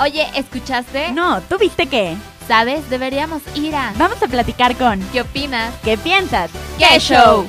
[0.00, 1.10] Oye, ¿escuchaste?
[1.10, 2.16] No, ¿tú viste qué?
[2.46, 2.88] ¿Sabes?
[2.88, 3.92] Deberíamos ir a...
[3.96, 5.00] Vamos a platicar con...
[5.10, 5.74] ¿Qué opinas?
[5.82, 6.52] ¿Qué piensas?
[6.78, 7.44] ¡Qué show!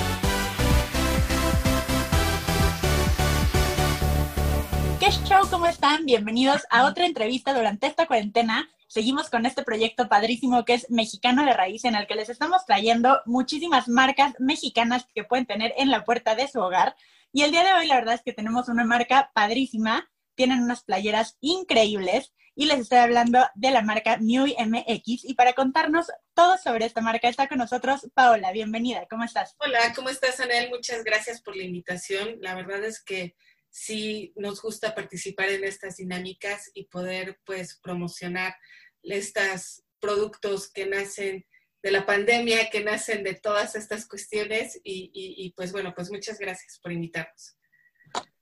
[5.00, 5.48] ¿Qué show?
[5.52, 6.08] ¿Cómo están?
[6.08, 8.68] Bienvenidos a otra entrevista durante esta cuarentena.
[8.88, 12.66] Seguimos con este proyecto padrísimo que es Mexicano de Raíz, en el que les estamos
[12.66, 16.96] trayendo muchísimas marcas mexicanas que pueden tener en la puerta de su hogar.
[17.32, 20.10] Y el día de hoy, la verdad es que tenemos una marca padrísima.
[20.40, 25.26] Tienen unas playeras increíbles y les estoy hablando de la marca Miui MX.
[25.26, 28.54] Y para contarnos todo sobre esta marca está con nosotros Paola.
[28.54, 29.58] Bienvenida, ¿cómo estás?
[29.60, 30.70] Hola, ¿cómo estás, Anel?
[30.70, 32.38] Muchas gracias por la invitación.
[32.40, 33.36] La verdad es que
[33.70, 38.56] sí nos gusta participar en estas dinámicas y poder pues promocionar
[39.04, 41.46] estos productos que nacen
[41.84, 46.40] de la pandemia, que nacen de todas estas cuestiones y, y pues bueno, pues muchas
[46.40, 47.59] gracias por invitarnos.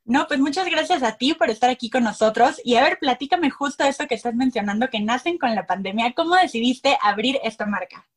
[0.08, 2.62] No, pues muchas gracias a ti por estar aquí con nosotros.
[2.64, 6.14] Y a ver, platícame justo esto que estás mencionando, que nacen con la pandemia.
[6.16, 8.10] ¿Cómo decidiste abrir esta marca?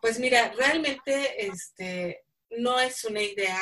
[0.00, 3.60] Pues mira, realmente este, no es una idea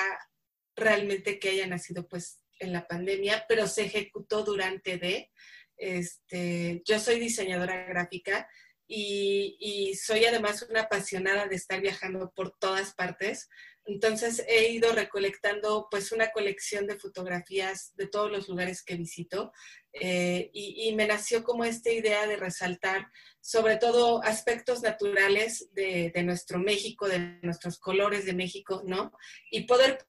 [0.76, 5.32] realmente que haya nacido pues en la pandemia, pero se ejecutó durante de.
[5.76, 8.48] Este, yo soy diseñadora gráfica
[8.86, 13.48] y, y soy además una apasionada de estar viajando por todas partes.
[13.86, 19.52] Entonces he ido recolectando pues una colección de fotografías de todos los lugares que visito
[19.92, 23.06] eh, y, me nació como esta idea de resaltar
[23.40, 29.12] sobre todo aspectos naturales de, de, nuestro México, de nuestros colores de México, ¿no?
[29.50, 30.04] Y poder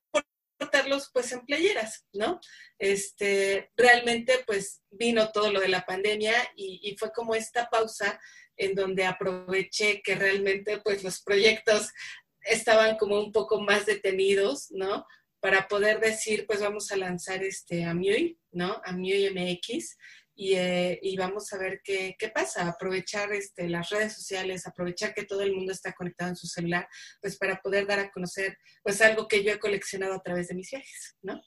[0.57, 2.39] portarlos pues en playeras, ¿no?
[2.79, 8.19] Este, realmente pues vino todo lo de la pandemia y, y fue como esta pausa
[8.57, 11.91] en donde aproveché que realmente pues los proyectos
[12.45, 15.05] estaban como un poco más detenidos, ¿no?
[15.39, 18.81] Para poder decir, pues vamos a lanzar este a MIUI, ¿no?
[18.83, 19.97] A MX
[20.35, 25.13] y, eh, y vamos a ver qué, qué, pasa, aprovechar este, las redes sociales, aprovechar
[25.13, 26.87] que todo el mundo está conectado en su celular,
[27.21, 30.55] pues para poder dar a conocer pues algo que yo he coleccionado a través de
[30.55, 31.41] mis viajes, ¿no?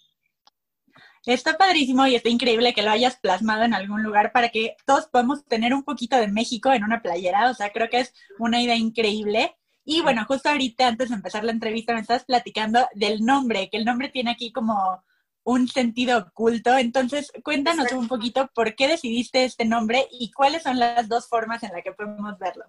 [1.27, 5.09] Está padrísimo y está increíble que lo hayas plasmado en algún lugar para que todos
[5.09, 7.51] podamos tener un poquito de México en una playera.
[7.51, 9.55] O sea, creo que es una idea increíble.
[9.91, 13.79] Y bueno, justo ahorita, antes de empezar la entrevista, me estabas platicando del nombre, que
[13.79, 15.03] el nombre tiene aquí como
[15.45, 16.77] un sentido oculto.
[16.77, 18.03] Entonces, cuéntanos Exacto.
[18.03, 21.83] un poquito por qué decidiste este nombre y cuáles son las dos formas en las
[21.83, 22.67] que podemos verlo.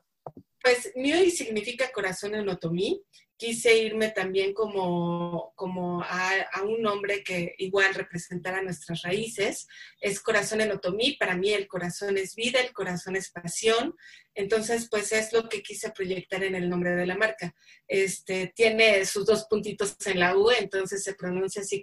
[0.62, 3.02] Pues Mioi significa corazón en otomí.
[3.38, 9.66] Quise irme también como, como a, a, un nombre que igual representara nuestras raíces.
[10.02, 11.16] Es corazón en otomí.
[11.18, 13.96] Para mí el corazón es vida, el corazón es pasión.
[14.36, 17.56] Entonces, pues es lo que quise proyectar en el nombre de la marca.
[17.88, 21.82] Este, tiene sus dos puntitos en la U, entonces se pronuncia así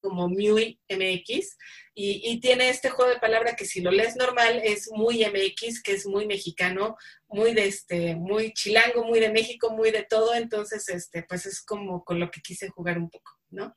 [0.00, 1.56] como Muy MX
[1.94, 5.82] y, y, tiene este juego de palabra que si lo lees normal es muy MX,
[5.82, 10.34] que es muy mexicano, muy de este, muy chilango, muy de México, muy de todo,
[10.34, 13.74] entonces este, pues es como con lo que quise jugar un poco, ¿no?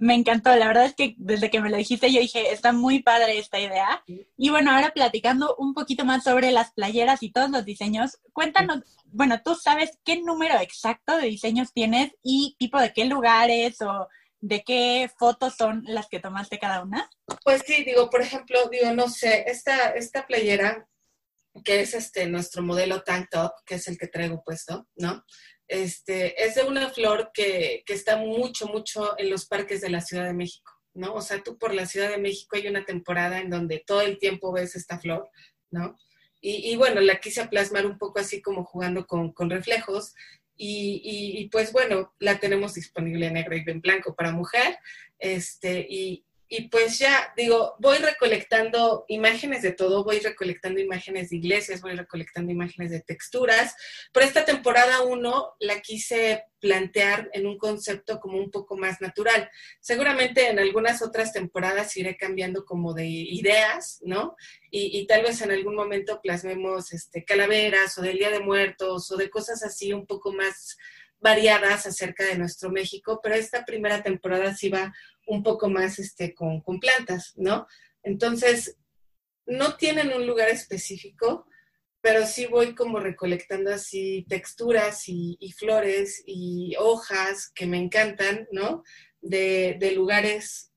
[0.00, 3.02] Me encantó, la verdad es que desde que me lo dijiste yo dije, está muy
[3.02, 4.02] padre esta idea.
[4.36, 8.80] Y bueno, ahora platicando un poquito más sobre las playeras y todos los diseños, cuéntanos,
[9.04, 14.08] bueno, tú sabes qué número exacto de diseños tienes y tipo de qué lugares o
[14.40, 17.10] ¿De qué fotos son las que tomaste cada una?
[17.44, 20.88] Pues sí, digo, por ejemplo, digo, no sé, esta, esta playera,
[21.62, 25.24] que es este nuestro modelo tank top, que es el que traigo puesto, ¿no?
[25.68, 30.00] Este, es de una flor que, que está mucho, mucho en los parques de la
[30.00, 31.14] Ciudad de México, ¿no?
[31.14, 34.18] O sea, tú por la Ciudad de México hay una temporada en donde todo el
[34.18, 35.28] tiempo ves esta flor,
[35.70, 35.98] ¿no?
[36.40, 40.14] Y, y bueno, la quise plasmar un poco así como jugando con, con reflejos
[40.62, 44.76] y, y, y, pues bueno, la tenemos disponible en negro y en blanco para mujer.
[45.18, 51.36] Este, y, y, pues ya, digo, voy recolectando imágenes de todo, voy recolectando imágenes de
[51.36, 53.76] iglesias, voy recolectando imágenes de texturas.
[54.12, 59.48] Pero esta temporada 1 la quise plantear en un concepto como un poco más natural.
[59.78, 64.34] Seguramente en algunas otras temporadas iré cambiando como de ideas, ¿no?
[64.72, 69.08] Y, y, tal vez en algún momento plasmemos este, calaveras o del Día de Muertos
[69.12, 70.76] o de cosas así un poco más
[71.20, 74.92] variadas acerca de nuestro México, pero esta primera temporada sí va
[75.30, 77.66] un poco más este, con, con plantas, ¿no?
[78.02, 78.76] Entonces,
[79.46, 81.46] no tienen un lugar específico,
[82.00, 88.82] pero sí voy como recolectando así texturas y, flores y hojas que me encantan, ¿no?
[89.20, 90.72] De, de lugares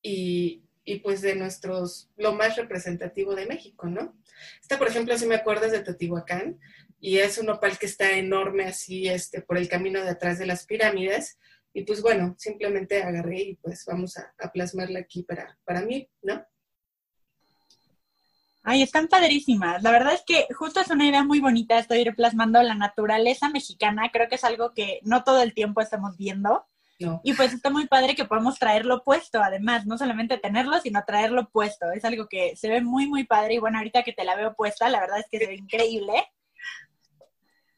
[0.00, 4.16] y, y, pues de nuestros, lo más representativo de México, ¿no?
[4.60, 6.58] Esta, por ejemplo, si me acuerdas de Teotihuacán,
[6.98, 10.46] y es un opal que está enorme así, este, por el camino de atrás de
[10.46, 11.38] las pirámides,
[11.74, 16.08] y pues bueno, simplemente agarré y pues vamos a, a plasmarla aquí para, para mí,
[16.22, 16.44] ¿no?
[18.62, 19.82] Ay, están padrísimas.
[19.82, 22.74] La verdad es que justo es una idea muy bonita esto de ir plasmando la
[22.74, 24.10] naturaleza mexicana.
[24.12, 26.66] Creo que es algo que no todo el tiempo estamos viendo.
[27.22, 31.48] Y pues está muy padre que podamos traerlo puesto, además, no solamente tenerlo, sino traerlo
[31.48, 31.90] puesto.
[31.92, 33.54] Es algo que se ve muy, muy padre.
[33.54, 36.12] Y bueno, ahorita que te la veo puesta, la verdad es que se ve increíble.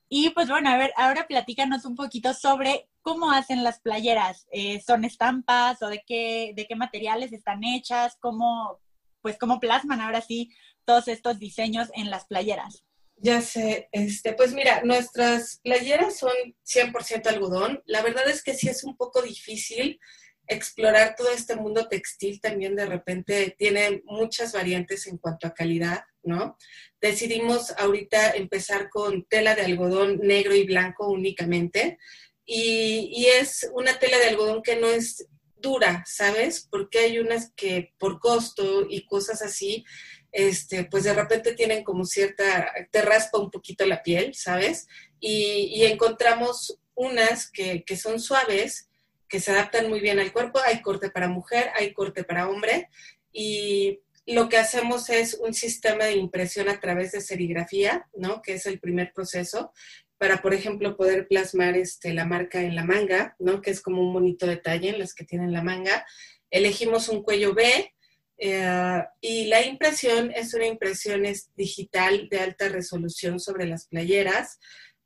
[0.09, 4.47] Y pues bueno, a ver, ahora platícanos un poquito sobre cómo hacen las playeras.
[4.51, 8.17] Eh, ¿Son estampas o de qué, de qué materiales están hechas?
[8.21, 8.81] ¿Cómo,
[9.21, 10.51] pues cómo plasman ahora sí
[10.85, 12.85] todos estos diseños en las playeras?
[13.23, 16.33] Ya sé, este, pues mira, nuestras playeras son
[16.65, 17.83] 100% algodón.
[17.85, 20.01] La verdad es que sí es un poco difícil
[20.47, 26.01] explorar todo este mundo textil también de repente tiene muchas variantes en cuanto a calidad,
[26.25, 26.57] ¿no?
[27.01, 31.99] Decidimos ahorita empezar con tela de algodón negro y blanco únicamente
[32.45, 36.67] y, y es una tela de algodón que no es dura, ¿sabes?
[36.69, 39.85] Porque hay unas que por costo y cosas así
[40.33, 44.87] este, pues de repente tienen como cierta, te raspa un poquito la piel, ¿sabes?
[45.19, 48.89] Y, encontramos unas que, que, son suaves,
[49.29, 50.61] que se adaptan muy bien al cuerpo.
[50.65, 52.89] Hay corte para mujer, hay corte para hombre.
[53.33, 58.43] Y lo que hacemos es un sistema de impresión a través de serigrafía, ¿no?
[58.43, 59.73] Que es el primer proceso
[60.19, 63.63] para, por ejemplo, poder plasmar este, la marca en la manga, ¿no?
[63.63, 66.05] Que es como un bonito detalle en las que tienen la manga.
[66.51, 67.95] Elegimos un cuello B,
[68.43, 71.25] eh, y la impresión es una impresión
[71.57, 74.59] digital de alta resolución sobre las playeras.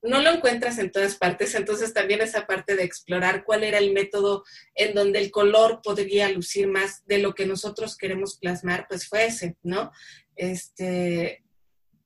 [0.03, 3.93] No lo encuentras en todas partes, entonces también esa parte de explorar cuál era el
[3.93, 4.45] método
[4.77, 9.27] en donde el color podría lucir más de lo que nosotros queremos plasmar, pues fue
[9.27, 9.91] ese, ¿no?
[10.37, 11.43] Este,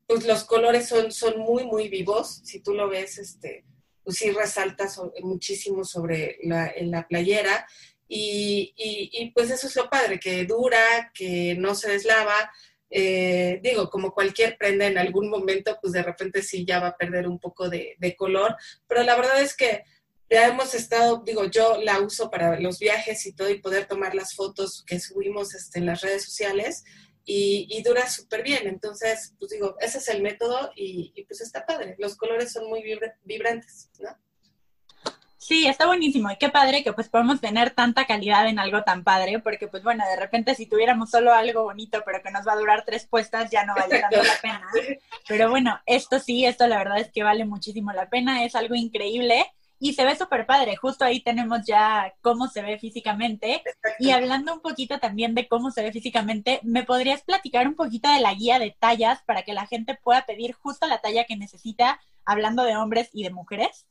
[0.07, 2.41] pues los colores son, son muy, muy vivos.
[2.45, 3.67] Si tú lo ves, este,
[4.03, 4.89] pues sí resalta
[5.21, 7.67] muchísimo sobre la, en la playera
[8.09, 8.75] y,
[9.13, 12.51] y, pues eso es lo padre, que dura, que no se deslava.
[12.91, 16.97] Eh, digo, como cualquier prenda en algún momento, pues de repente sí ya va a
[16.97, 18.57] perder un poco de, de, color,
[18.87, 19.85] pero la verdad es que
[20.31, 24.15] ya hemos estado, digo, yo la uso para los viajes y todo y poder tomar
[24.15, 26.85] las fotos que subimos este, en las redes sociales
[27.27, 28.67] y, y dura súper bien.
[28.67, 31.95] Entonces, pues digo, ese es el método y, y, pues está padre.
[31.99, 32.83] Los colores son muy
[33.25, 34.17] vibrantes, ¿no?
[35.38, 39.05] Sí, está buenísimo y qué padre que pues podemos tener tanta calidad en algo tan
[39.05, 42.55] padre, porque pues bueno, de repente si tuviéramos solo algo bonito, pero que nos va
[42.55, 44.67] a durar tres puestas, ya no vale tanto la pena.
[45.29, 48.75] Pero bueno, esto sí, esto la verdad es que vale muchísimo la pena, es algo
[48.75, 49.46] increíble
[49.79, 50.75] y se ve súper padre.
[50.76, 53.62] Justo ahí tenemos ya cómo se ve físicamente.
[54.00, 58.11] Y hablando un poquito también de cómo se ve físicamente, ¿me podrías platicar un poquito
[58.11, 61.37] de la guía de tallas para que la gente pueda pedir justo la talla que
[61.37, 63.87] necesita, hablando de hombres y de mujeres?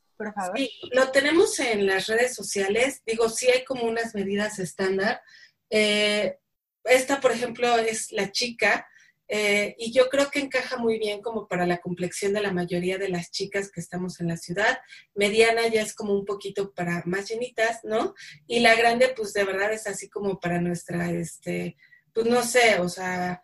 [0.91, 3.01] Lo tenemos en las redes sociales.
[3.05, 5.21] Digo, sí hay como unas medidas estándar.
[5.69, 6.37] Eh,
[6.83, 8.87] esta, por ejemplo, es la chica.
[9.29, 12.97] Eh, y yo creo que encaja muy bien como para la complexión de la mayoría
[12.97, 14.79] de las chicas que estamos en la ciudad.
[15.15, 18.15] Mediana ya es como un poquito para más llenitas, ¿no?
[18.47, 21.75] Y la grande, pues de verdad es así como para nuestra, este,
[22.13, 23.43] pues no sé, o sea,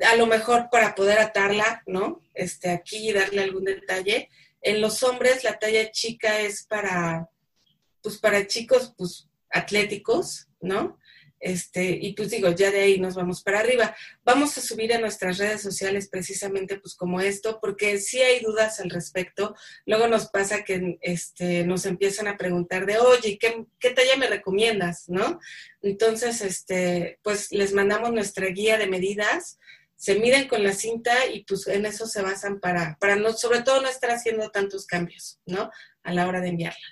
[0.00, 2.22] a lo mejor para poder atarla, ¿no?
[2.34, 4.30] Este, aquí y darle algún detalle.
[4.62, 7.28] En los hombres la talla chica es para,
[8.02, 10.98] pues para chicos, pues atléticos, ¿no?
[11.40, 13.96] Este, y pues digo, ya de ahí nos vamos para arriba.
[14.24, 18.78] Vamos a subir a nuestras redes sociales precisamente pues como esto, porque sí hay dudas
[18.78, 19.56] al respecto.
[19.86, 24.28] Luego nos pasa que este, nos empiezan a preguntar de, oye, ¿qué, ¿qué, talla me
[24.28, 25.08] recomiendas?
[25.08, 25.40] ¿No?
[25.80, 29.58] Entonces, este, pues les mandamos nuestra guía de medidas
[30.00, 33.60] se miden con la cinta y pues en eso se basan para, para no, sobre
[33.60, 35.70] todo no estar haciendo tantos cambios, ¿no?
[36.02, 36.88] A la hora de enviarla.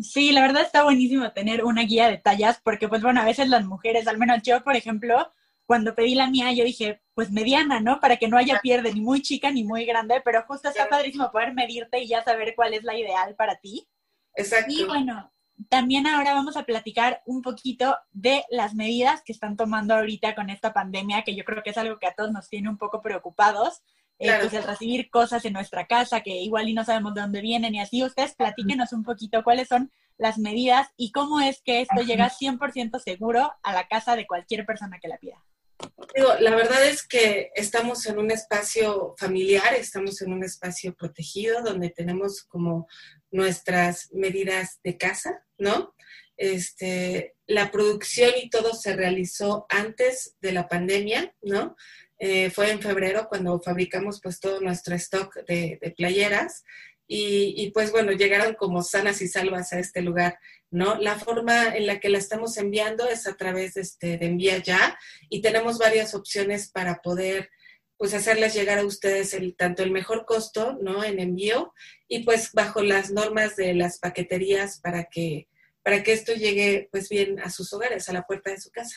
[0.00, 3.50] Sí, la verdad está buenísimo tener una guía de tallas porque pues bueno, a veces
[3.50, 5.34] las mujeres, al menos yo, por ejemplo,
[5.66, 8.00] cuando pedí la mía, yo dije, pues mediana, ¿no?
[8.00, 11.30] Para que no haya pierde ni muy chica ni muy grande, pero justo está padrísimo
[11.30, 13.86] poder medirte y ya saber cuál es la ideal para ti.
[14.34, 14.72] Exacto.
[14.72, 15.30] Y bueno,
[15.68, 20.50] también ahora vamos a platicar un poquito de las medidas que están tomando ahorita con
[20.50, 23.00] esta pandemia, que yo creo que es algo que a todos nos tiene un poco
[23.00, 23.82] preocupados.
[24.20, 24.42] Eh, claro.
[24.42, 27.74] pues el recibir cosas en nuestra casa que igual y no sabemos de dónde vienen
[27.74, 28.02] y así.
[28.04, 33.00] Ustedes platíquenos un poquito cuáles son las medidas y cómo es que esto llega 100%
[33.00, 35.42] seguro a la casa de cualquier persona que la pida.
[36.40, 41.90] La verdad es que estamos en un espacio familiar, estamos en un espacio protegido donde
[41.90, 42.86] tenemos como
[43.30, 45.94] nuestras medidas de casa, ¿no?
[46.36, 51.76] Este, la producción y todo se realizó antes de la pandemia, ¿no?
[52.18, 56.64] Eh, fue en febrero cuando fabricamos pues todo nuestro stock de, playeras
[57.06, 60.38] y, pues bueno, llegaron como sanas y salvas a este lugar,
[60.70, 60.96] ¿no?
[60.96, 64.58] La forma en la que la estamos enviando es a través de, este, de envía
[64.58, 67.50] ya y tenemos varias opciones para poder
[67.96, 71.04] pues hacerles llegar a ustedes el, tanto el mejor costo, ¿no?
[71.04, 71.72] En envío
[72.08, 75.48] y pues bajo las normas de las paqueterías para que,
[75.82, 78.96] para que esto llegue pues bien a sus hogares, a la puerta de su casa.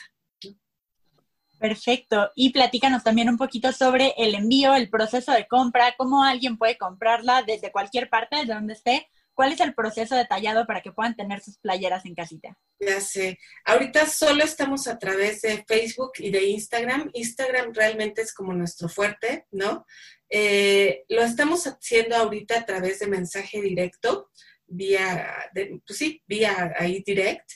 [1.58, 2.30] Perfecto.
[2.34, 6.78] Y platícanos también un poquito sobre el envío, el proceso de compra, cómo alguien puede
[6.78, 9.08] comprarla desde cualquier parte, desde donde esté.
[9.34, 12.58] ¿Cuál es el proceso detallado para que puedan tener sus playeras en casita?
[12.80, 13.38] Ya sé.
[13.64, 17.10] Ahorita solo estamos a través de Facebook y de Instagram.
[17.12, 19.86] Instagram realmente es como nuestro fuerte, ¿no?
[20.28, 24.30] Eh, lo estamos haciendo ahorita a través de mensaje directo,
[24.66, 27.48] vía, pues sí, vía ahí direct.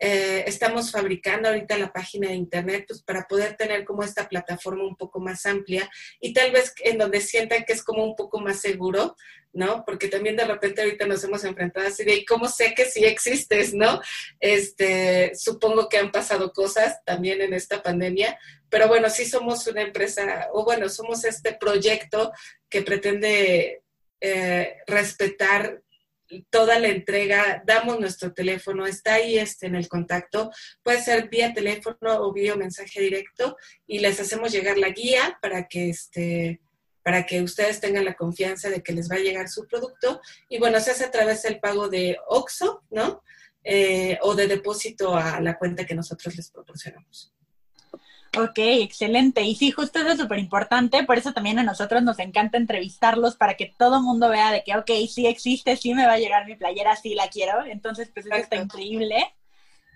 [0.00, 4.84] Eh, estamos fabricando ahorita la página de internet pues, para poder tener como esta plataforma
[4.84, 5.90] un poco más amplia
[6.20, 9.16] y tal vez en donde sientan que es como un poco más seguro,
[9.52, 9.84] ¿no?
[9.84, 13.74] Porque también de repente ahorita nos hemos enfrentado así de, cómo sé que sí existes,
[13.74, 14.00] no?
[14.38, 18.38] Este, supongo que han pasado cosas también en esta pandemia,
[18.68, 22.32] pero bueno, sí somos una empresa, o bueno, somos este proyecto
[22.68, 23.82] que pretende
[24.20, 25.82] eh, respetar
[26.50, 30.50] toda la entrega, damos nuestro teléfono, está ahí este, en el contacto,
[30.82, 33.56] puede ser vía teléfono o vía mensaje directo
[33.86, 36.60] y les hacemos llegar la guía para que, este,
[37.02, 40.20] para que ustedes tengan la confianza de que les va a llegar su producto.
[40.48, 43.22] Y bueno, se hace a través del pago de OXO, ¿no?
[43.64, 47.32] Eh, o de depósito a la cuenta que nosotros les proporcionamos.
[48.36, 49.42] Ok, excelente.
[49.42, 53.36] Y sí, justo eso es súper importante, por eso también a nosotros nos encanta entrevistarlos
[53.36, 56.46] para que todo mundo vea de que, ok, sí existe, sí me va a llegar
[56.46, 57.64] mi playera, sí la quiero.
[57.64, 59.34] Entonces, pues eso está increíble.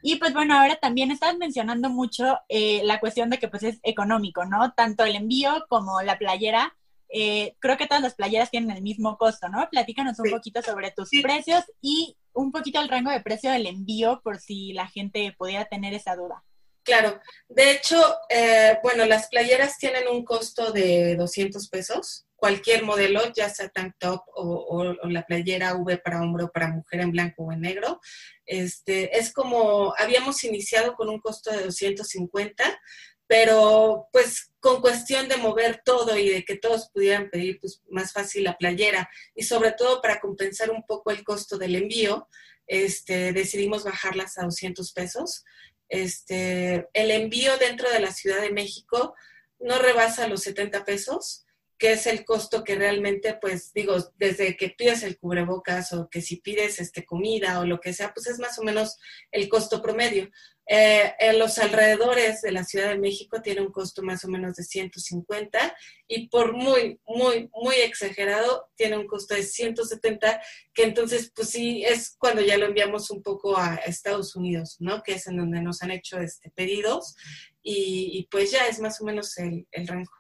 [0.03, 3.79] Y pues bueno, ahora también estás mencionando mucho eh, la cuestión de que pues es
[3.85, 4.73] económico, ¿no?
[4.73, 6.77] Tanto el envío como la playera.
[7.09, 9.69] Eh, creo que todas las playeras tienen el mismo costo, ¿no?
[9.71, 14.21] Platícanos un poquito sobre tus precios y un poquito el rango de precio del envío
[14.25, 16.43] por si la gente pudiera tener esa duda.
[16.85, 23.21] Claro, de hecho, eh, bueno, las playeras tienen un costo de 200 pesos, cualquier modelo,
[23.33, 27.45] ya sea tank top o, la playera V para hombre o para mujer en blanco
[27.45, 28.01] o en negro.
[28.45, 32.81] Este, es como, habíamos iniciado con un costo de 250,
[33.29, 38.13] pero pues con cuestión de mover todo y de que todos pudieran pedir pues, más
[38.13, 42.29] fácil la playera y sobre todo para compensar un poco el costo del envío,
[42.67, 45.45] este, decidimos bajarlas a 200 pesos.
[45.93, 49.15] Este, el envío dentro de la Ciudad de México
[49.61, 51.45] no rebasa los 70 pesos,
[51.77, 56.23] que es el costo que realmente, pues digo, desde que pides el cubrebocas o que
[56.23, 58.97] si pides este, comida o lo que sea, pues es más o menos
[59.31, 60.31] el costo promedio.
[60.67, 64.55] Eh, en los alrededores de la Ciudad de México tiene un costo más o menos
[64.55, 65.77] de 150
[66.07, 70.41] y por muy, muy, muy exagerado tiene un costo de 170,
[70.73, 75.03] que entonces pues sí es cuando ya lo enviamos un poco a Estados Unidos, ¿no?
[75.03, 77.17] Que es en donde nos han hecho este, pedidos
[77.65, 80.11] y, pues ya es más o menos el, rango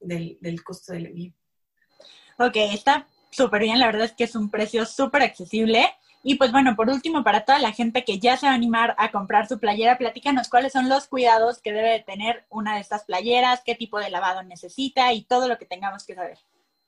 [0.00, 1.32] del, del costo del envío.
[2.38, 5.86] Ok, está súper bien, la verdad es que es un precio súper accesible.
[6.24, 8.94] Y pues bueno, por último, para toda la gente que ya se va a animar
[8.98, 13.04] a comprar su playera, platícanos cuáles son los cuidados que debe tener una de estas
[13.04, 16.38] playeras, qué tipo de lavado necesita y todo lo que tengamos que saber.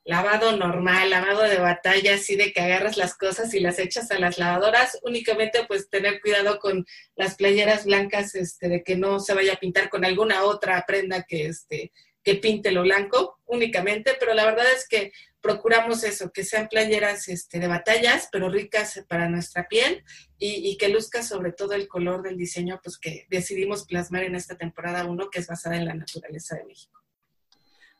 [0.05, 4.19] Lavado normal, lavado de batalla, así de que agarras las cosas y las echas a
[4.19, 4.99] las lavadoras.
[5.01, 9.59] Únicamente pues tener cuidado con las playeras blancas, este, de que no se vaya a
[9.59, 11.91] pintar con alguna otra prenda que, este,
[12.23, 15.11] que pinte lo blanco únicamente, pero la verdad es que
[15.45, 20.03] procuramos eso, que sean playeras este, de batallas, pero ricas para nuestra piel
[20.39, 24.57] y, que luzca sobre todo el color del diseño pues, que decidimos plasmar en esta
[24.57, 26.99] temporada 1, que es basada en la naturaleza de México.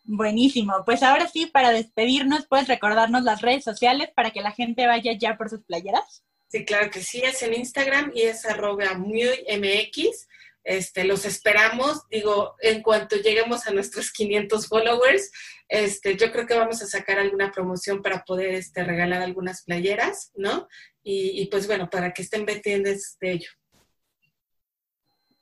[0.04, 0.74] Buenísimo.
[0.86, 5.14] Pues ahora sí, para despedirnos, ¿puedes recordarnos las redes sociales para que la gente vaya
[5.16, 6.24] ya por sus playeras?
[6.48, 10.28] Sí, claro que sí, es en Instagram y es arroba MX.
[10.66, 15.32] Este, los esperamos, digo, en cuanto lleguemos a nuestros 500 followers,
[15.70, 20.32] este, yo creo que vamos a sacar alguna promoción para poder este, regalar algunas playeras,
[20.36, 20.68] ¿no?
[21.04, 23.50] Y, pues bueno, para que estén pendientes de ello.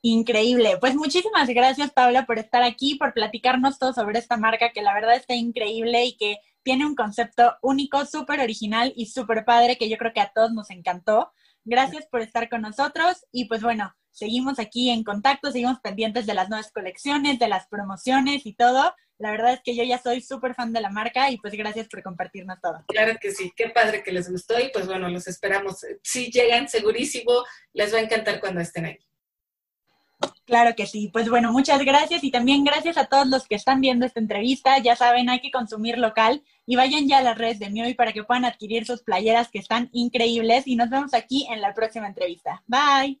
[0.02, 0.76] Increíble.
[0.78, 4.92] Pues muchísimas gracias, Paula, por estar aquí, por platicarnos todo sobre esta marca que la
[4.92, 9.88] verdad está increíble y que tiene un concepto único, súper original y súper padre que
[9.88, 11.32] yo creo que a todos nos encantó.
[11.64, 16.34] Gracias por estar con nosotros y pues bueno, seguimos aquí en contacto, seguimos pendientes de
[16.34, 18.94] las nuevas colecciones, de las promociones y todo.
[19.18, 21.88] La verdad es que yo ya soy súper fan de la marca y pues gracias
[21.88, 22.84] por compartirnos todo.
[22.88, 25.84] Claro que sí, qué padre que les gustó y pues bueno, los esperamos.
[26.02, 27.32] Si llegan segurísimo,
[27.72, 29.04] les va a encantar cuando estén aquí.
[30.46, 31.10] Claro que sí.
[31.12, 34.78] Pues bueno, muchas gracias y también gracias a todos los que están viendo esta entrevista.
[34.78, 38.12] Ya saben, hay que consumir local y vayan ya a las redes de Mioy para
[38.12, 42.06] que puedan adquirir sus playeras que están increíbles y nos vemos aquí en la próxima
[42.06, 42.62] entrevista.
[42.66, 43.20] Bye.